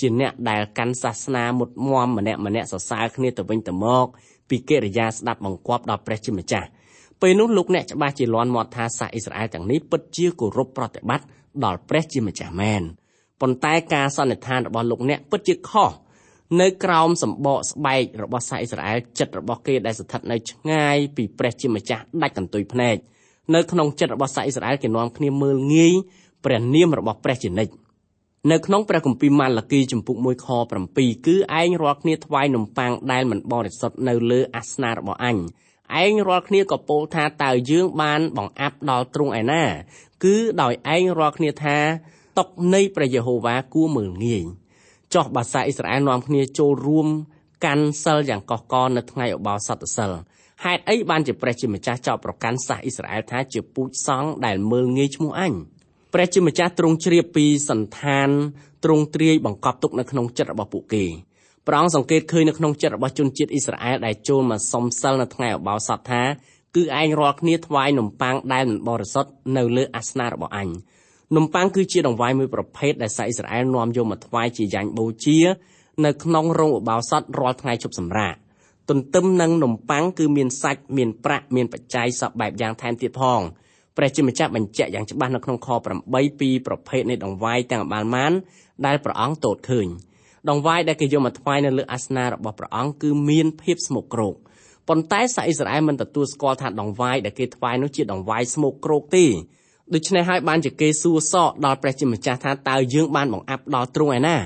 [0.00, 4.06] ជាអ្នកដែលកាន់សាសនាមុតមមម្នាក់ម្នាក់សរសើរគ្នាទៅវិញទៅមក
[4.48, 6.68] ពីកិរិយាស្ដាប់បង្គាប់ដល់ព្រះជាម្ចាស់
[7.20, 11.26] ពេលនោះលោកអ្នកច្បាស់ជាលន់មាត់ថាសាសអ៊ីស្រាអែលទាំងនេះពិតជាគោរពប្រតិបត្តិ
[11.64, 12.82] ដល់ព្រះជាម្ចាស់មែន
[13.40, 15.90] ប៉ុន្តែការសន្និដ្ឋានរបស់លោកអ្នកពិតជាខុស
[16.60, 22.96] នៅក្រោមសម្បកស្បែករបស់សាសអ៊ីស្រាអែលចិត្តរបស់គេដែលស្ថិតនៅឆ្ងាយពីព្រះជាម្ចាស់ដាច់កន្ទុយភ្នែក
[23.54, 25.92] នៅក្នុងចិត្តរបស់សាសអ៊ីស្រាអែលគេនាំគ្នាមើលងាយ
[26.44, 27.72] ព្រះនាមរបស់ព្រះជានិច្ច
[28.50, 30.48] នៅក្នុងព្រះគម្ពីរម៉ាឡាគីចំពុក1ខ
[30.86, 35.36] 7គឺឯងរាល់គ្នាថ្វាយនំប៉័ងដែលមិនបរិសុទ្ធនៅលើអាសនៈរបស់អញ
[36.02, 39.64] ឯងរាល់គ្នាក៏ពោលថាតើយើងបានបង្អាប់ដល់ទ្រង់ឯណា
[40.24, 41.78] គឺដោយឯងរាល់គ្នាថា
[42.38, 44.44] តុកនៃព្រះយេហូវ៉ាគួរមើលងាយ
[45.14, 47.08] ចោះបាសាអ៊ីស្រាអែលនាំគ្នាចូលរួម
[47.64, 50.12] កាន់សិលយ៉ាងកុះកនៅថ្ងៃឧបោសថសិល
[50.64, 55.52] ហេតុអីបានជាព្រះជាម្ចាស់ចោទប្រកាន់សាសអ៊ីស្រាអែលថាជាពូជសង្ឃដែលមើលងាយឈ្មោះអញ
[56.14, 58.28] ព្រះជាម្ចាស់ទ្រង់ជ្រាបពីសន្តាន
[58.84, 61.04] ទ្រង់ទ្រាយបង្កប់ទុកនៅក្នុងចិត្តរបស់ពួកគេ
[61.66, 66.22] ព្រះអង្គសង្កេតឃើញនៅក្នុងចិត្តរបស់ជនជាតិអ៊ីស្រាអែលដែលចូលមកសុំសិលនៅថ្ងៃឧបោសថថា
[66.76, 70.68] គឺឯងរាល់គ្នាថ្វាយនំប៉័ងដែលមិនបរិសុទ្ធនៅលើអាសនៈរបស់អញ
[71.36, 75.38] នំប៉័ងគឺជាដង្វាយមួយប្រភេទដែលសាសអ៊ីស្រាអែលនាំយកមកថ្វាយជាយ៉ាញ់បូជា
[76.04, 78.34] នៅក្នុងរោងឧបោសថរាល់ថ្ងៃជប់សម្រាក
[78.90, 83.40] ទន្ទឹមនឹងនំប៉័ងគឺមានសាច់មានប្រាក់មានបច្ច័យសពបែបយ៉ាងថែមទៀតផង
[83.96, 85.68] ព្រះជាម្ចាស់បញ្ជាក់យ៉ាងច្បាស់នៅក្នុងខ
[86.04, 88.32] 8ពីប្រភេទនៃដង្វាយទាំងបានមាន
[88.86, 89.88] ដែលព្រះអង្គទតឃើញ
[90.50, 94.34] ដង្វាយដែលគេយកមកថ្វាយនៅលើអាសនៈរបស់ព្រះអង្គគឺមានភាពស្មុគគ្រោក
[94.88, 99.26] ប៉ុន្តែសាសអ៊ីស្រាអែលមិនទទួលស្គាល់ថាដង្វាយដែលគេថ្វាយនោះជាដង្វាយស្មុគគ្រោកទេ
[99.94, 104.36] ដូច្នេះហើយបានជាគេសួរសក់ដល់ព្រះជាម្ចាស់ថាតើយើងបានបង្អាប់ដល់ទ្រង់ឯណា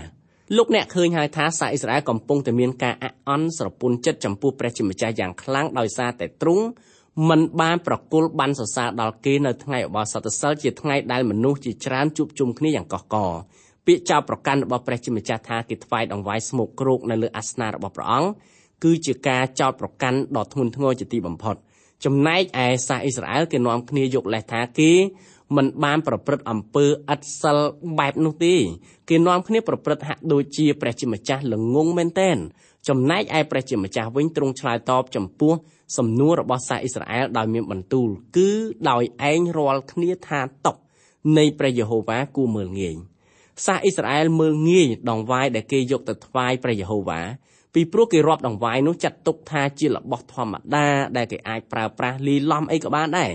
[0.57, 6.65] លោកអ្នកឃើញហើយថាសាសអ៊ីស្រាអែលកំពុងតែមានការអាក់អន់ស្រពន់ចិត្តចំពោះព្រះជាម្ចាស់យ៉ាងខ្លាំងដោយសារតែទ្រង់
[7.29, 13.17] មិនបានប្រគល់បានសរសើរដល់គេនៅថ្ងៃឧបោសថសិលជាថ្ងៃដែលមនុស្សជាច្រើនជួបជុំគ្នាយ៉ាងកុះក
[13.87, 18.31] ពាក្យចោទប្រកាន់របស់ព្រះជាម្ចាស់ថាគេថ្វាយដង្វាយស្មុគគ្រោកនៅលើអាសនៈរបស់ព្រះអង្គ
[18.85, 21.57] គឺជាការចោទប្រកាន់ដ៏ធ្ងន់ធ្ងរជាទីបំផុត
[22.05, 24.93] ចំណែកឯសាសអ៊ីស្រាអែលគេនាំគ្នាយកលេសថាគេ
[25.55, 27.59] មិនបានប្រព្រឹត្តអំពើឥតសិល
[27.99, 28.55] បែបនោះទេ
[29.09, 32.37] គេនាំគ្នាប្រព្រឹត្តហាក់ដូចជាព្រះជាម្ចាស់ល្ងងមែនទែន
[32.89, 35.53] ចំណែកឯព្រះជាម្ចាស់វិញទ្រង់ឆ្លើយតបចំពោះ
[35.97, 38.51] សំណួររបស់សាសអ៊ីស្រាអែលដោយមានបន្ទូល គឺ
[38.91, 40.77] ដោយឯងរាល់គ្នាថាតុក
[41.39, 42.97] នៃព្រះយេហូវ៉ាគួរមើលងាយ
[43.67, 47.21] សាសអ៊ីស្រាអែលមើលងាយដងវាយដែលគេយកទៅថ្វាយព្រះយេហូវ៉ា
[47.79, 50.87] ពីព្រោះគេរាប់ដង្វាយនោះចាត់ទុកថាជារបស់ធម្មតា
[51.17, 53.31] ដែលគេអាចប្រើប្រាស់លីឡំអីក៏បានដែរ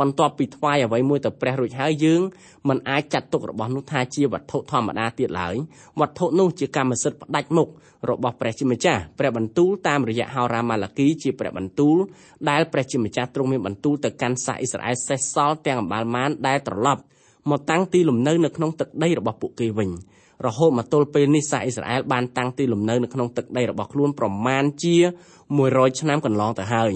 [0.00, 2.20] បន្ទាប់ពីថ្វាយអ្វីមួយទៅព្រះរួចហើយយើង
[2.68, 5.54] មិនអាចចាត់ទុករបស់នោះថាជាវត្ថុធម្មតាទៀតឡើយ
[6.00, 7.68] វត្ថុនោះជាកម្មសិទ្ធិផ្ដាច់មុខ
[8.10, 11.96] របស់ព្រះជាម្ចាស់ព្រះបន្ទូលតាមរយៈហោរាម៉ាឡាគីជាព្រះបន្ទូល
[12.50, 17.02] ដែលព្រះជាម្ចាស់ទ្រង់មានបន្ទូលទៅកាន់សាសអ៊ីស្រាអែលសេះសល់ទាំងអម្បាលម៉ានដែលត្រឡប់
[17.50, 19.90] មកតាំងទីលំនៅនៅក្នុងទឹកដីរបស់ពួកគេវិញ
[20.46, 24.96] រហូតមកទល់ពេលនេះសាសអ៊ីស្រាអែលបានតាំងទីលំនៅនៅក្នុងទឹកដីរបស់ខ្លួនប្រមាណជា
[25.48, 26.92] 100ឆ្នាំកន្លងទៅហើយ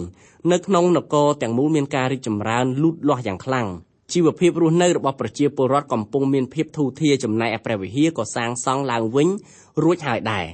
[0.53, 3.67] នៅក្នុងនគរទាំងមូលមានការរីកចម្រើនលូតលាស់យ៉ាងខ្លាំង
[4.13, 9.29] ជីវភាពរស់នៅរបស់ប្រជាពលរដ្ឋកំពុងមានភាពធូរធារចំណែកឯព្រះវិហារក៏សាងសង់ឡើងវិញ
[9.83, 10.47] រួចហើយដែរ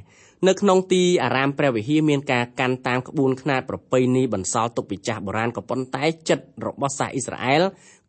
[0.49, 7.63] នៅក្នុងទីអារាមព្រះវិហារមានការកាន់តាមក្បួនខ្នាតប្រពៃណីបន្សល់ទុកពីចាស់បុរាណក៏ប៉ុន្តែចិត្តរបស់សាសអ៊ីស្រាអែល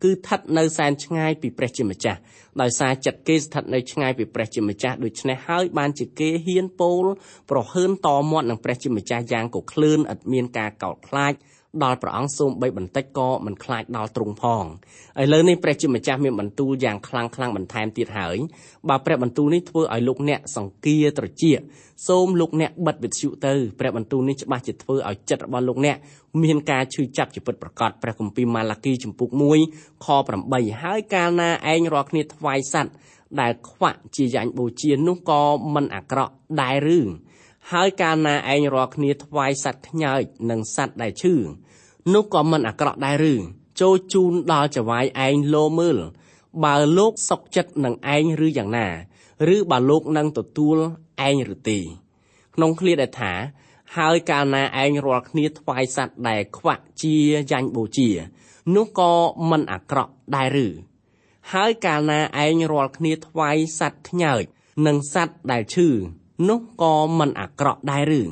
[0.03, 2.19] គឺស្ថិតនៅសែនឆ្ងាយពីព្រះជាម្ចាស់
[2.61, 7.05] ដោយសារចិត្តគេស្ថិតនៅឆ្ងាយពីព្រះជាម្ចាស់ដូច្នេះហើយបានជាគេហ៊ានពោល
[7.51, 11.33] ប្រហើនតមាត់នឹងព្រះជាម្ចាស់យ៉ាងកក្លឿនឥតមានការកោតខ្លាច
[11.84, 14.64] ដល់ព្រះអង្គសូមបីបន្តិចក៏មិនខ្លាចដល់ទ្រង់ផង
[15.22, 18.36] ឥឡូវនេះព្រះជាម្ចាស់មានបន្ទូលយ៉ាងខ្លាំងខ្លាំងបន្ថែមទៀតហើយ
[18.88, 21.52] បើព្រះបន្ទូលនេះធ្វើឲ្យលោកអ្នកសង្គាត្រជា
[22.08, 25.96] សូមលោកអ្នកបិទវិទ្យុទៅព្រះបន្ទូលនេះច្បាស់ជាធ្វើឲ្យចិត្តរបស់លោកអ្នក
[26.42, 29.28] មានការឈឺចាប់ជាពិតប្រាកដព្រះគម្ពីរម៉ាឡាគីចំពុក
[29.66, 30.06] 1ខ
[30.44, 32.94] 8ហើយកាលណាឯងរាល់គ្នាថ្វាយសัตว์
[33.40, 35.42] ដែលខ្វាក់ជាយ៉ាញ់បូជានោះក៏
[35.74, 37.00] មិនអាក្រក់ដែរឬ
[37.72, 41.34] ហើយកាលណាឯងរាល់គ្នាថ្វាយសัตว์ខ្ញើចនិងសัตว์ដែលឈឺ
[42.12, 43.34] នោះក៏មិនអាក្រក់ដែរឬ
[43.80, 45.98] ចូលជូនដល់ចវាយឯងលោមើល
[46.64, 48.88] បើលោកសុកចិត្តនឹងឯងឬយ៉ាងណា
[49.54, 50.76] ឬបើលោកនឹងទទួល
[51.26, 51.78] ឯងឬទេ
[52.54, 53.32] ក្នុងឃ្លាដែលថា
[53.96, 57.16] ហើយកាលណាឯងរាល់គ្នាថ្វាយសัตว์ដែលខ្វាក់ជា
[57.50, 58.10] យ៉ាញ់បូជា
[58.74, 59.12] នោះក៏
[59.50, 60.68] មិនអាក្រក់ដែរឬ
[61.52, 64.42] ហើយកាលណាឯងរាល់គ្នាថ្វាយសัตว์ខ្ញើច
[64.86, 65.88] និងសัตว์ដែលឈឺ
[66.48, 68.22] នោះក៏មិនអាក្រក់ដែរឬ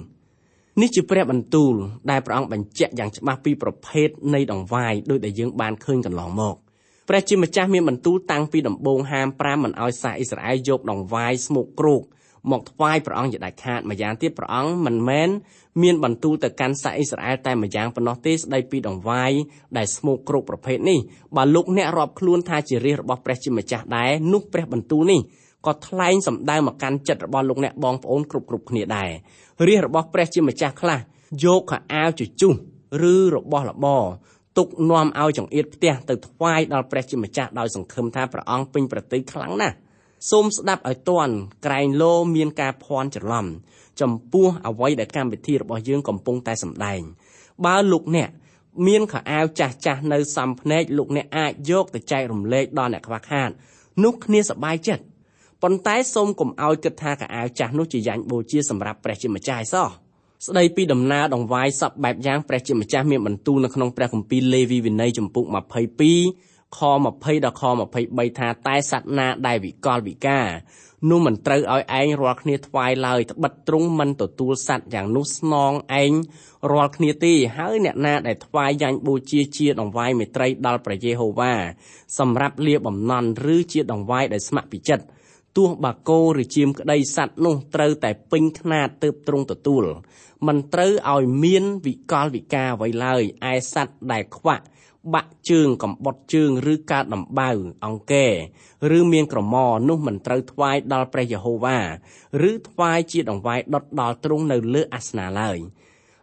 [0.80, 1.74] នេះជាព្រះបន្ទូល
[2.12, 6.56] ដែលព្រះអង្គបញ្ជាក់យ៉ាងច្បាស់ពីប្រភេទនៃដង្វាយដោយដែលយើងបានឃើញកន្លងមក
[7.10, 12.02] ព្រះជាម្ចាស់មានបន្ទូលតាំងពីដំបូងហាម5មិនឲ្យសាសអ៊ីស្រាអែលយកដង្វាយស្មុកគ្រោក
[12.52, 15.30] មកថ្វាយព្រះអង្គជាដាច់ខាតម្យ៉ាងទៀតព្រះអង្គមិនមែន
[15.82, 19.32] មានបន្ទូលទៅកាន់សាសអ៊ីស្រាអែលតែម្យ៉ាងប៉ុណ្ណោះទេស្ដីពីដង្វាយ
[19.78, 21.00] ដែលស្មោកគ្រប់ប្រភេទនេះ
[21.36, 25.22] បើលោកអ្នករាប់ខ្លួនថាជារាជរបស់ព្រះជាម្ចាស់ដែរនោះព្រះបន្ទូលនេះ
[25.66, 29.10] ក៏ថ្លែងសម្ដៅមកកាន់ចិត្តរបស់លោកអ្នកបងប្អូនគ្រប់គ្រប់គ្នាដែរ
[29.68, 31.00] រាជរបស់ព្រះជាម្ចាស់ខ្លះ
[31.44, 32.54] យកខោអាវជជុះ
[33.12, 34.04] ឬរបស់របរ
[34.58, 39.76] ទុកនាំឲ្យចង្អៀតផ្ទះទៅថ្វាយដល់ព្រះជាម្ចាស់ដោយសង្ឃឹមថាព្រះអង្គពេញប្រតិយខ្លាំងណាស់
[40.32, 41.34] សូមស្ដាប់ឲ្យទាន់
[41.66, 43.46] ក្រែងលោមានការភ័ន្តច្រឡំ
[44.02, 47.02] ចំពោះអ្វីដែលកម្មវិធីរបស់យើងកំពុងតែសម្ដែង
[47.66, 48.30] បើលោកអ្នក
[48.88, 53.50] មានខោអាវចាស់ចាស់នៅសំភ្នែកលោកអ្នកអាចយកទៅចែករំលែកដល់អ្នកខ្វះខាត
[54.04, 55.04] នោះគ្នាសប្បាយចិត្ត
[55.64, 59.88] ប៉ុន្តែសូមកុំឲ្យគិតថាខោអាវចាស់នោះជាយ៉ាញ់បូជាសម្រាប់ព្រះជាម្ចាស់ឯសោះ
[60.48, 65.46] ស្ដីពីដំណើរដង្វាយសពបែបយ៉ាងព្រះជាម្ចាស់មានបន្ទូលនៅក្នុងព្រះគម្ពីរលេវីវិន័យចំពុក
[66.12, 67.64] 22ខ20ដល់ខ
[68.02, 70.48] 23ថាតែសត្វណាដែលវិកលវិការ
[71.10, 75.72] នោះមិនត្រូវឲ្យឯងរាល់គ្នាថ្វាយឡើយត្បិតទ្រង់មិនទទួលសត្វយ៉ាងនោះស្នង
[76.02, 76.12] ឯង
[76.72, 81.54] រាល់គ្នាទេហើយអ្នកណាដែលថ្វាយយ៉ាញ់បូជាជាដង្វាយមេត្រីដល់ព្រះយេហូវ៉ា
[82.20, 85.06] សម្រាប់លាបំណន់ឬជាដង្វាយដែលស្ម័គ្រពីចិត្ត
[85.57, 89.85] ទោះបាគោឬជៀមក្តីសัตว์នោះត្រូវតែពេញខ្នាតទើបទ្រង់ទទួល
[90.47, 94.65] មិនត្រូវឲ្យមានវិកលវិការអ្វីឡើយឯសัตว์ដែលខ្វាក់
[95.15, 97.51] បាក់ជើងកំបុតជើងឬកើតដំបៅ
[97.85, 98.27] អង្គែ
[98.99, 99.57] ឬមានក្រម
[99.89, 101.81] នោះមិនត្រូវថ្វាយដល់ព្រះយេហូវ៉ា
[102.51, 105.59] ឬថ្វាយជាដង្វាយដុតដល់ទ្រង់នៅលើអាសនៈឡើយ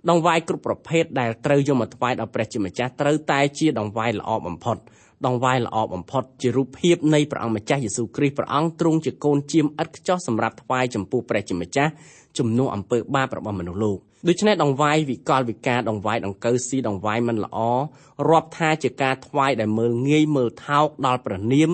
[0.10, 4.78] ដង្វាយគ្រប់ប្រភេទដែលត្រូវយកមកថ្វាយដល់ព្រះជាម្ចាស់ត្រូវតែជាដង្វាយល្អបំផុត
[5.27, 11.93] ដង្វាយល្អបំផុតជារូបភាពនៃព្រះអង្គម្ចាស់យេស៊ូវគ្រីស្ទព្រះអង្គទ្រង់ជាកូនជាមឥតខ្ចោះសម្រាប់ថ្វាយចំពោះព្រះជាម្ចាស់
[12.39, 13.99] ជំនួសអំពើបាបរបស់មនុស្សលោក
[14.29, 17.59] ដូច្នេះដង្វាយវិកលវិការដង្វាយដង្កូវស៊ីដង្វាយមិនល្អ
[18.31, 21.71] រាប់ថាជាការថ្វាយដែលមើលងាយមើលថោកដល់ព្រះនាម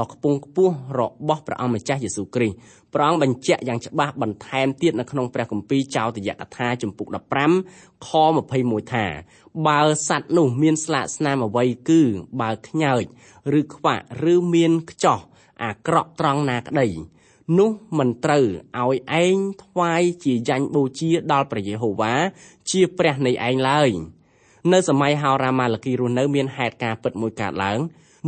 [0.00, 2.56] ដ៏ខ្ពង់ខ្ពស់របស់ព្រះអង្គម្ចាស់យេស៊ូវគ្រីស្ទ
[2.94, 7.08] ព្រះអង្គបញ្ជាក់យ៉ាងច្បាស់បន្ថែមទៀតនៅក្នុងព្រះគម្ពីរចោទយកថាជំពូក
[7.56, 8.08] 15ខ
[8.50, 9.06] 21ថា
[9.66, 12.00] បើសត្វនោះមានស្លាកស្នាមអ្វីគឺ
[12.40, 13.04] បើខ្ញើច
[13.58, 15.18] ឬខ្វាក់ឬមានខ្ចោះ
[15.62, 16.88] អាក្រក់ត្រង់ណាក្តី
[17.56, 18.44] នោះមិនត្រូវ
[18.78, 22.14] ឲ្យឯងថ្វាយជាយ៉ាញ់បូជាដល់ព្រះយេហូវ៉ា
[22.70, 23.90] ជាព្រះនៃឯងឡើយ
[24.72, 27.78] នៅសម័យហោរាម៉ាឡាគីរស់នៅមានហេតុការណ៍ពិតមួយកើតឡើង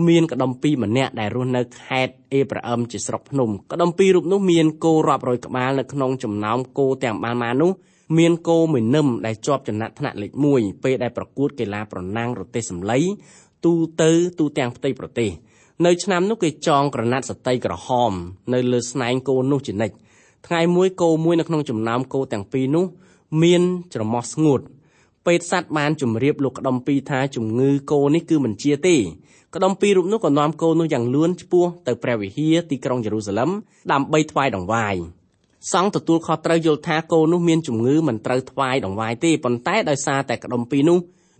[0.09, 7.70] មានក្តំពីម្នាក់ដែលរស់នៅខេត្តអេប្រាអឹមជាស្រុកភ្នំក្តំពីរូបនោះមានគោរាប់រយក្បាលនៅក្នុងចំណោមគោទាំងបានមកនោះ
[8.18, 12.98] មានគោមួយនឹមដែលជាប់ចំណាត់ថ្នាក់លេខ1ពេលដែលប្រកួតកីឡាប្រណាំងរទេះសម្លៃ
[13.64, 15.30] ទូទៅទូទាំងផ្ទៃប្រទេស
[15.86, 18.12] នៅឆ្នាំនោះគេចងក្រណាត់សតីក្រហម
[18.54, 19.94] នៅលើស្នែងគោនោះជានិច្ច
[20.46, 22.84] ថ្ងៃមួយគោមួយនៅក្នុងចំណោមគោទាំងពីរនោះ
[23.42, 23.62] មាន
[23.94, 24.60] ច្រមុះស្ងួត
[25.26, 28.96] ពេទ្យសត្វបានជម្រាបលោកក្តំពីថាជំងឺគោនេះគឺមិនជាទេ
[29.54, 33.50] ក្តំពីរូបនោះក៏នាំគោនោះយ៉ាងលឿនឆ្ពោះទៅព្រះវិហារទីក្រុងយេរូសាឡឹម
[33.92, 34.94] ដើម្បីថ្វាយដង្វាយ
[35.72, 40.98] សង្ឃទទួលខុសត្រូវយល់ថាគោនោះមានជំងឺមិនត្រូវថ្វាយដង្វាយទេប៉ុន្តែដោយសារតែក្តំពីនោះ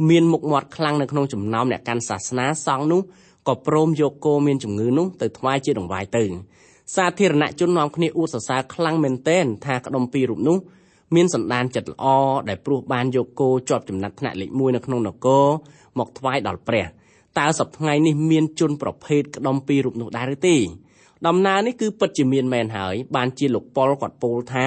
[0.09, 3.01] មានមុខមាត់ខ្លាំងនៅក្នុងចំណោមអ្នកកាន់សាសនាសង្ឃនោះ
[3.49, 6.25] ក៏ព្រមយកគោមានជំងឺនោះទៅថ្វាយជាដង្វាយទៅ
[6.97, 10.59] សាធារណជននាំគ្នាអួតសរសើរខ្លាំងមែនទែនថាក្តុំពីររូបនោះ
[11.15, 12.07] មានសន្តានចិត្តល្អ
[12.49, 15.47] ដែលព្រោះបានយកគោជាប់ចំណាត់ថ្នាក់លេខ1នៅក្នុងនគរ
[15.99, 16.87] មកថ្វាយដល់ព្រះ
[17.39, 20.57] តើសប្តាហ៍នេះមានជនប្រភេទក្តុំពីររូបនោះដែរឬទេ
[21.27, 24.67] ដំណើរនេះគឺពិតជាមានមែនហើយបានជាលោកប៉ុលគាត់ពោលថា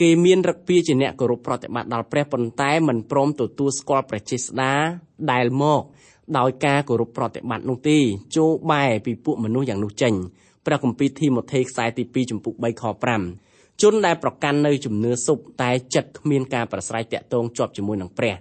[0.00, 4.72] គេមានរឹកពីជាអ្នកគោរពប្រតិបត្តិដល់ព្រះប៉ុន្តែមិនព្រមទទួលស្គាល់ព្រះចេស្តា
[5.32, 5.82] ដែលមក
[6.38, 7.98] ដោយការគោរពប្រតិបត្តិនោះទេ
[8.36, 10.14] ចូលបែពីពួកមនុស្សយ៉ាងនោះចេញ
[10.66, 12.84] ព្រះគម្ពីរធីម៉ូថេខ្សែទី2ចំពុក3ខ
[13.32, 18.34] 5ជនដែលប្រកាន់នៅជំនឿសុបតែចិត្តគ្មានការប្រស្រ័យតាក់ទងជាប់ជាមួយនឹងព្រះ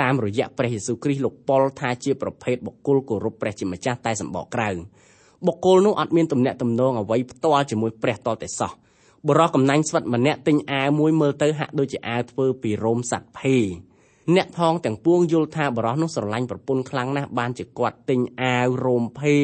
[0.00, 4.70] តាមរយៈព្រះយេស៊ូវគ្រីស្ទលោកប៉ុលថាជាប្រភេទបុគ្គលគោរពព្រះជាម្ចាស់តែសម្បកក្រៅ
[5.46, 8.72] បុគ្គលនោះអត់មានទំនាក់ទំនងអ្វីផ្ទាល់ជាមួយព្រះតតែសោះ
[9.28, 13.56] បរោះកំណាញ់ស្វិតម្នាក់ទិញអាវមួយមើលទៅហាក់ដូចជាអាវធ្វើពីរោមសត្វភេ
[14.34, 19.34] អ្នកផងទាំងពួងយល់ថាបរោះនោះស្រឡាញ់ប្រពន្ធខ្លាំងណាស់បានជាគាត់ទិញអាវរោមភេ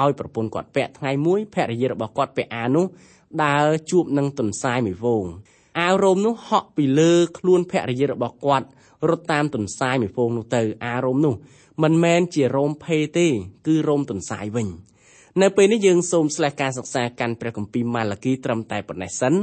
[0.00, 2.84] ឲ្យប្រពន្ធគាត់ពាក់ថ្ងៃមួយភរិយារបស់គាត់ពាក់អាវនោះ
[3.44, 5.24] ដើរជួបនឹងទន្សាយមួយវង
[5.80, 8.66] អាវរោមនោះហក់ពីលើខ្លួនភរិយារបស់គាត់
[9.08, 11.34] រត់តាមទន្សាយមួយវងនោះទៅអាវរោមនោះ
[11.82, 13.26] មិនមែនជារោមភេទេ
[13.66, 14.68] គឺរោមទន្សាយវិញ
[15.42, 19.34] នៅពេលនេះយើងសូមស្លេះការសិក្សាកាន់ព្រះគម្ពីរម៉ាឡាគីត្រឹមតែប៉ុណ្ណេះសិន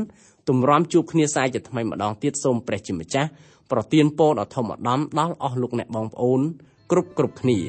[0.50, 3.30] ទម្រាំជួបគ្នាសាយជាថ្មីម្ដងទៀតសូមព្រះជាម្ចាស់
[3.72, 6.42] ប្រទានពរដល់ធម្មដំដល់អស់លោកអ្នកបងប្អូន
[6.92, 7.60] គ្រប់គ្រប់គ្នា